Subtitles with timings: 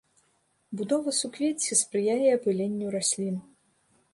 [0.79, 3.35] Будова суквецця спрыяе апыленню раслін.